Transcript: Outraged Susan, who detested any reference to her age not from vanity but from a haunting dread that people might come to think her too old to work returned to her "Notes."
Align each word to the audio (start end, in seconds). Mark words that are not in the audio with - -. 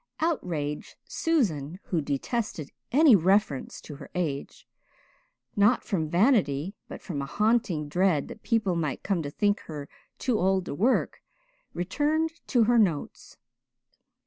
Outraged 0.19 0.95
Susan, 1.05 1.79
who 1.83 2.01
detested 2.01 2.71
any 2.91 3.15
reference 3.15 3.79
to 3.81 3.97
her 3.97 4.09
age 4.15 4.67
not 5.55 5.83
from 5.83 6.09
vanity 6.09 6.73
but 6.87 7.03
from 7.03 7.21
a 7.21 7.27
haunting 7.27 7.87
dread 7.87 8.27
that 8.27 8.41
people 8.41 8.75
might 8.75 9.03
come 9.03 9.21
to 9.21 9.29
think 9.29 9.59
her 9.69 9.87
too 10.17 10.39
old 10.39 10.65
to 10.65 10.73
work 10.73 11.21
returned 11.75 12.31
to 12.47 12.63
her 12.63 12.79
"Notes." 12.79 13.37